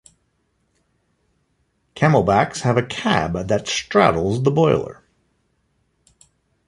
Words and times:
Camelbacks 1.95 2.61
have 2.61 2.75
a 2.75 2.81
cab 2.81 3.33
that 3.49 3.67
straddles 3.67 4.41
the 4.41 4.49
boiler. 4.49 5.03